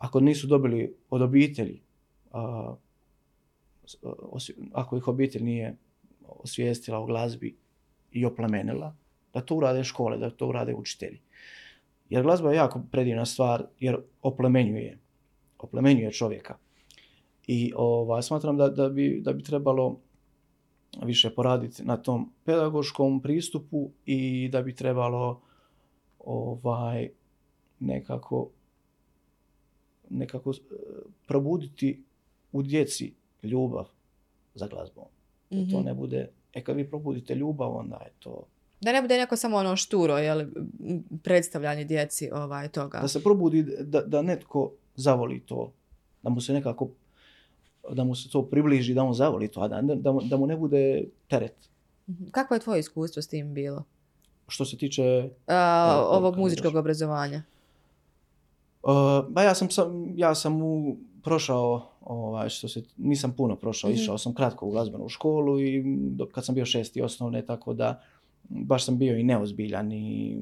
[0.01, 1.81] ako nisu dobili od obitelji,
[4.73, 5.77] ako ih obitelj nije
[6.27, 7.55] osvijestila o glazbi
[8.11, 8.95] i oplemenila,
[9.33, 11.19] da to urade škole, da to urade učitelji.
[12.09, 14.97] Jer glazba je jako predivna stvar, jer oplemenjuje,
[15.59, 16.57] oplemenjuje čovjeka.
[17.47, 19.99] I ova, smatram da, da, bi, da bi trebalo
[21.03, 25.41] više poraditi na tom pedagoškom pristupu i da bi trebalo
[26.25, 27.09] ovaj,
[27.79, 28.49] nekako,
[30.09, 30.55] nekako e,
[31.27, 32.03] probuditi
[32.51, 33.87] u djeci ljubav
[34.55, 35.05] za glazbom.
[35.49, 35.85] Da to mhm.
[35.85, 38.47] ne bude, e kad vi probudite ljubav, onda je to...
[38.81, 40.45] Da ne bude neko samo ono šturo, jel,
[41.23, 42.99] predstavljanje djeci ovaj, toga.
[42.99, 45.71] Da se probudi, da, da netko zavoli to,
[46.23, 46.89] da mu se nekako,
[47.91, 50.57] da mu se to približi, da on zavoli to, a da, da, da mu ne
[50.57, 51.69] bude teret.
[52.09, 52.23] Mhm.
[52.31, 53.83] Kako je tvoje iskustvo s tim bilo?
[54.51, 55.29] Što se tiče...
[56.09, 57.43] ovog muzičkog obrazovanja.
[59.29, 59.67] ba ja sam,
[60.15, 64.71] ja sam u, prošao, ovaj, što se, nisam puno prošao, mm išao sam kratko u
[64.71, 65.83] glazbenu školu i
[66.31, 68.01] kad sam bio šesti osnovne, tako da
[68.49, 70.37] baš sam bio i neozbiljan i...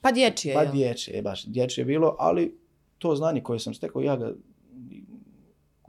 [0.00, 2.58] Pa dječje, Pa dječje, baš dječje je bilo, ali
[2.98, 4.32] to znanje koje sam stekao, ja ga,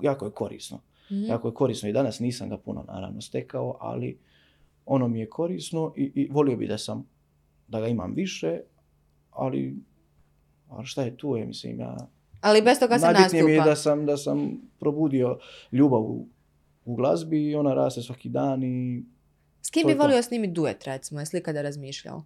[0.02, 0.78] jako je korisno.
[1.12, 4.18] mm Jako je korisno i danas nisam ga puno naravno stekao, ali
[4.86, 7.10] ono mi je korisno i, i volio bi da sam
[7.70, 8.60] da ga imam više,
[9.32, 9.76] ali,
[10.70, 11.98] ali šta je tu, je, mislim, ja...
[12.42, 13.46] Ali bez toga se nastupa.
[13.46, 15.40] mi je da sam, da sam probudio
[15.72, 16.28] ljubav u,
[16.86, 19.04] u glazbi i ona raste svaki dan i...
[19.62, 22.24] S kim bi volio snimiti duet, recimo, jesi li kada razmišljao?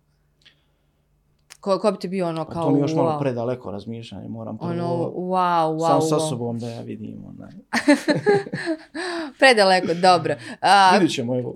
[1.63, 2.63] Ko, ko bi ti bio ono kao...
[2.63, 4.71] To mi još malo predaleko razmišljanje, moram prvo...
[4.71, 7.51] Ono, wow, wow, Sam sa sobom da ja vidim, onaj.
[9.39, 10.35] predaleko, dobro.
[10.51, 11.55] Uh, Vidit ćemo, evo.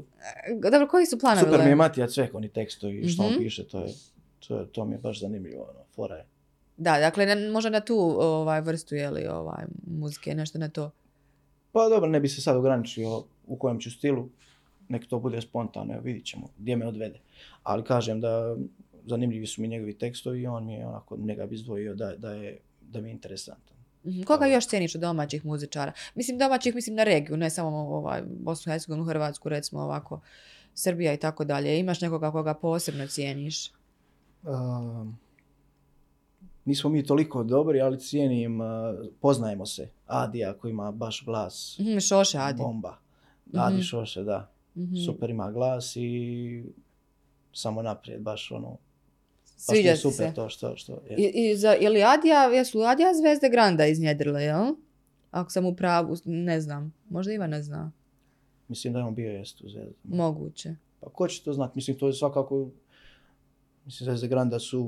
[0.71, 1.45] Dobro, koji su planovi?
[1.45, 3.39] Super mi je Matija Cvek, oni tekstovi, što on mhm.
[3.39, 3.93] piše, to je,
[4.47, 6.25] to, to mi je baš zanimljivo, ono, fora je.
[6.77, 10.91] Da, dakle, ne, možda na tu ovaj, vrstu, je li, ovaj, muzike, nešto na to.
[11.71, 14.29] Pa dobro, ne bi se sad ograničio u kojem ću stilu,
[14.89, 17.19] nek to bude spontano, evo vidit ćemo gdje me odvede.
[17.63, 18.55] Ali kažem da
[19.07, 22.31] zanimljivi su mi njegovi tekstovi i on mi je onako, njega bi izdvojio da, da,
[22.31, 23.77] je, da mi je interesantan.
[24.05, 24.21] Mhm.
[24.21, 25.91] Koga još ceniš od domaćih muzičara?
[26.15, 30.21] Mislim domaćih, mislim na regiju, ne samo ovaj, Bosnu, Hercegovinu, Hrvatsku, recimo ovako,
[30.73, 31.79] Srbija i tako dalje.
[31.79, 33.71] Imaš nekoga koga posebno cijeniš?
[34.43, 35.17] Um,
[36.65, 38.67] nismo mi toliko dobri, ali cijenim, uh,
[39.21, 39.89] poznajemo se.
[40.07, 41.79] Adija koji ima baš glas.
[41.79, 42.57] Mm, šoše Adi.
[42.61, 42.97] Bomba.
[43.53, 44.51] Adi mm Šoše, da.
[44.75, 46.63] mm Super ima glas i
[47.53, 48.77] samo naprijed, baš ono,
[49.57, 50.33] Sviđa super se.
[50.35, 50.75] to što...
[50.75, 51.15] što je.
[51.17, 54.75] I, i za, je li Adija, jesu Adija Zvezde Granda iznjedrile, jel?
[55.31, 56.93] Ako sam u pravu, ne znam.
[57.09, 57.91] Možda Ivana zna.
[58.67, 59.93] Mislim da je on bio jest u Zvezde.
[60.03, 60.75] Moguće.
[60.99, 61.71] Pa ko će to znati?
[61.75, 62.69] Mislim, to je svakako...
[63.85, 64.83] Mislim, Zvezde Granda su,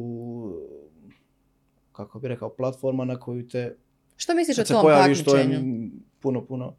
[1.92, 3.76] kako bi rekao, platforma na koju te...
[4.16, 5.26] Što misliš o tom takmičenju?
[5.26, 6.76] To je puno, puno...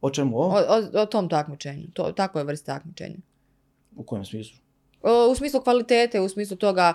[0.00, 0.38] O čemu?
[0.38, 1.86] O, o, o tom takmičenju.
[1.92, 3.16] To, tako je vrsta takmičenja.
[3.96, 4.58] U kojem smislu?
[5.30, 6.94] U smislu kvalitete, u smislu toga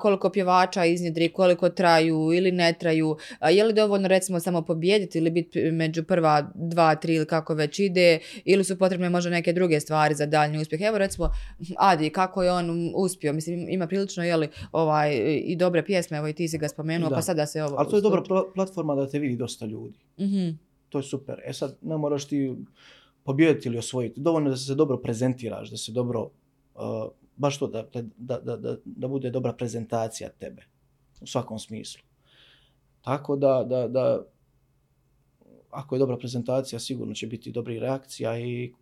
[0.00, 3.16] koliko pjevača iznjedri, koliko traju ili ne traju,
[3.50, 7.78] je li dovoljno recimo samo pobijediti ili biti među prva dva, tri ili kako već
[7.78, 10.80] ide, ili su potrebne možda neke druge stvari za daljnji uspjeh.
[10.80, 11.30] Evo recimo
[11.78, 15.14] Adi, kako je on uspio, mislim ima prilično je li, ovaj,
[15.44, 17.76] i dobre pjesme, evo i ti si ga spomenuo, pa sada se ovo...
[17.78, 18.22] Ali to je dobra
[18.54, 19.98] platforma da te vidi dosta ljudi.
[20.18, 21.40] mm To je super.
[21.44, 22.54] E sad ne moraš ti
[23.24, 24.20] pobijediti ili osvojiti.
[24.20, 26.30] Dovoljno da se dobro prezentiraš, da se dobro
[27.36, 30.62] baš to, da, da, da, da, bude dobra prezentacija tebe
[31.20, 32.02] u svakom smislu.
[33.00, 34.24] Tako da, da, da
[35.70, 38.72] ako je dobra prezentacija, sigurno će biti dobri reakcija i,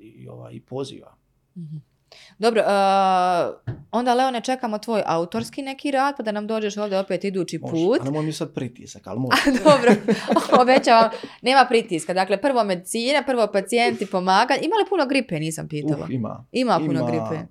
[0.00, 1.16] i, ovaj, i poziva.
[1.56, 1.93] mm
[2.38, 7.24] Dobro, uh, onda Leone čekamo tvoj autorski neki rad, pa da nam dođeš ovdje opet
[7.24, 7.72] idući Može.
[7.72, 8.00] put.
[8.00, 9.62] A nemoj mi sad pritisak, ali može.
[9.64, 9.92] Dobro,
[10.62, 11.10] obećavam,
[11.42, 12.14] nema pritiska.
[12.14, 14.54] Dakle, prvo medicina, prvo pacijenti pomaga.
[14.54, 16.04] Ima li puno gripe, nisam pitala.
[16.04, 16.46] Uh, ima.
[16.52, 17.06] Ima puno ima.
[17.06, 17.46] gripe.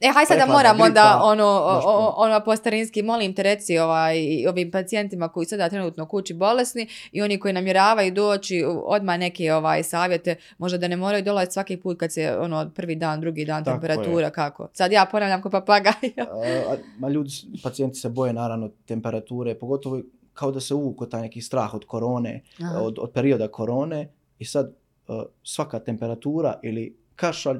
[0.00, 3.42] E, haj sad da Prehladna moram onda gripa, ono, o- ono po starinski, molim te
[3.42, 8.54] reci ovaj, ovim pacijentima koji sada trenutno kući bolesni i oni koji namjeravaju doći
[8.84, 12.94] odmah neke ovaj, savjete, možda da ne moraju dolaziti svaki put kad se ono prvi
[12.94, 14.68] dan, drugi dan Tako temperatura, kako.
[14.72, 15.92] Sad ja ponavljam ko papagaj.
[16.18, 16.22] A,
[16.70, 17.30] a- ma ljudi,
[17.62, 20.00] pacijenti se boje naravno temperature, pogotovo
[20.34, 22.80] kao da se uvuko taj neki strah od korone, Aha.
[22.80, 24.72] od, od perioda korone i sad
[25.08, 27.58] uh, svaka temperatura ili kašalj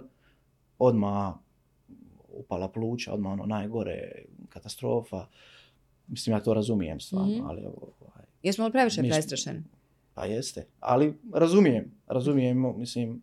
[0.79, 1.35] odmah
[2.37, 4.13] upala pluća, odmah ono najgore,
[4.49, 5.27] katastrofa.
[6.09, 7.47] Mislim, ja to razumijem stvarno, Mhm.
[7.47, 9.15] ali ovaj, Jesmo li previše Ništa.
[9.17, 9.63] prestrašeni?
[10.15, 10.67] pa jeste.
[10.81, 13.23] Ali razumijem, razumijem, mislim,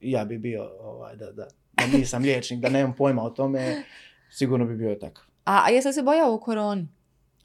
[0.00, 3.82] ja bi bio, ovaj, da, da, da nisam liječnik, da nemam pojma o tome,
[4.30, 5.24] sigurno bi bio takav.
[5.44, 6.88] A, a jesi li se bojao u koroni?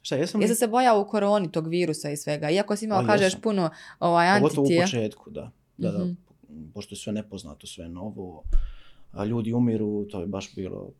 [0.02, 2.50] Šta, jesam li se bojao u koroni tog virusa i svega?
[2.50, 3.40] Iako si imao, Ali kažeš, jesam.
[3.40, 4.84] puno ovaj, Pogotovo u antitija.
[4.84, 5.50] početku, da.
[5.76, 6.04] Da, da.
[6.04, 6.12] Mhm.
[6.74, 8.42] Pošto je sve nepoznato, sve novo,
[9.16, 10.90] a ljudi umiru, to je baš bilo,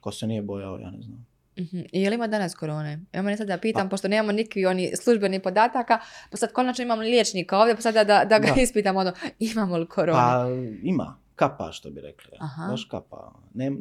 [0.00, 1.26] ko se nije bojao, ja ne znam.
[1.58, 1.78] Mhm.
[1.92, 3.00] I je li ima danas korone?
[3.12, 5.98] Evo mene sad da pitam, Pa- pošto nemamo nikakvi oni službeni podataka,
[6.30, 8.60] pa sad konačno imamo liječnika ovdje, pa sad da, da, da ga Da.
[8.62, 10.18] ispitam ono, imamo li korone?
[10.18, 10.46] Pa
[10.82, 12.30] ima, kapa što bi rekli.
[12.40, 12.66] Aha.
[12.70, 13.32] Baš kapa.
[13.54, 13.78] Nem,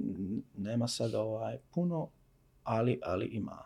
[0.58, 2.10] nema sad ovaj puno,
[2.64, 3.64] ali, ali ima.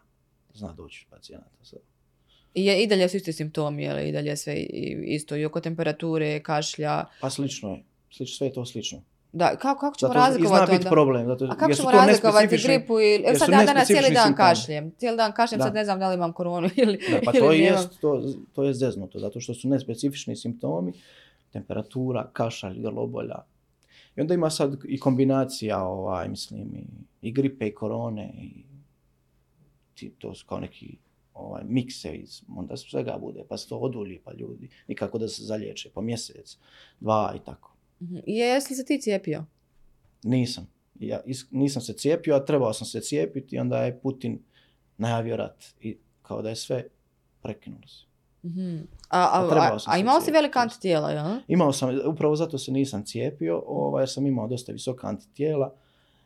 [0.53, 1.79] Zna doći pacijenata sad.
[2.53, 4.55] I, je, I dalje su isti simptomi, je li i dalje sve
[5.05, 7.05] isto, i oko temperature, kašlja.
[7.21, 7.83] Pa slično je.
[8.11, 9.01] Slično, sve je to slično.
[9.33, 10.89] Da, kako, kako ćemo Zato, I zna razlikovati biti onda?
[10.89, 11.25] problem.
[11.27, 13.23] Zato, A kako ćemo razlikovati gripu ili...
[13.27, 14.91] Evo sad ja danas cijeli dan kašljem.
[14.97, 15.63] Cijeli dan kašljem, Da.
[15.65, 17.89] sad ne znam da li imam koronu ili, Da, pa ili to je, nemam.
[18.01, 20.93] to, to je zeznuto, zato što su nespecifični simptomi,
[21.51, 23.35] temperatura, kašalj, grlobolja.
[24.15, 26.83] I onda ima sad i kombinacija, ovaj, mislim, i,
[27.27, 28.63] i gripe i korone, i
[29.95, 30.97] ti, to su kao neki
[31.33, 35.43] ovaj, mikse, iz, onda svega bude, pa se to odulji, pa ljudi, nikako da se
[35.43, 36.57] zaliječe, po mjesec,
[36.99, 37.71] dva i tako.
[38.01, 38.17] Mhm.
[38.25, 39.45] I Jesi li se ti cijepio?
[40.23, 40.67] Nisam.
[40.99, 44.39] Ja is, nisam se cijepio, a trebao sam se cijepiti, onda je Putin
[44.97, 46.87] najavio rat i kao da je sve
[47.41, 48.05] prekinulo se.
[48.43, 48.77] Mhm.
[49.09, 51.39] A, a, a, a imao si velika antitijela, jel?
[51.47, 55.73] Imao sam, upravo zato se nisam cijepio, ovaj, jer sam imao dosta visoka antitijela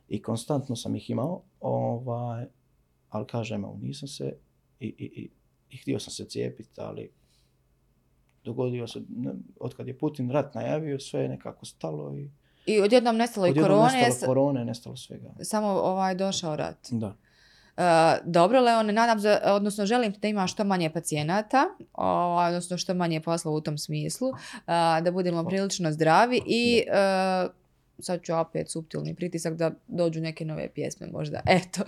[0.10, 2.46] i konstantno sam ih imao, ovaj,
[3.10, 4.38] ali kažem, nisam se
[4.80, 5.30] i, i, i,
[5.70, 7.12] i htio sam se cijepiti, ali
[8.45, 9.01] dogodio se,
[9.60, 12.29] otkad je Putin rat najavio, sve je nekako stalo i
[12.65, 15.34] I odjednom nestalo i odjednom korone, nestalo korone, nestalo svega.
[15.41, 16.88] samo ovaj došao rat.
[16.91, 17.15] Da.
[17.77, 22.77] E, dobro, Leone, nadam se, odnosno želim ti da imaš što manje pacijenata, ovaj, odnosno
[22.77, 24.31] što manje posla u tom smislu,
[24.65, 25.49] a, da budemo Hvala.
[25.49, 27.47] prilično zdravi i e,
[27.99, 31.39] sad ću opet suptilni pritisak da dođu neke nove pjesme možda.
[31.45, 31.81] Eto.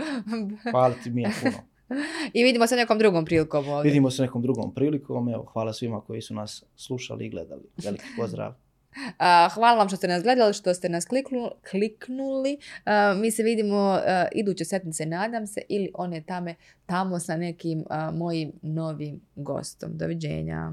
[0.71, 1.57] Hvala ti Mija puno.
[2.33, 3.89] I vidimo se nekom drugom prilikom ovdje.
[3.89, 5.29] Vidimo se nekom drugom prilikom.
[5.29, 7.63] Evo, hvala svima koji su nas slušali i gledali.
[7.83, 8.53] Veliki pozdrav.
[9.53, 12.57] Hvala vam što ste nas gledali, što ste nas kliknu, kliknuli.
[13.15, 13.99] Mi se vidimo
[14.31, 19.97] iduće setnice, nadam se, ili one tame, tamo sa nekim mojim novim gostom.
[19.97, 20.71] Doviđenja.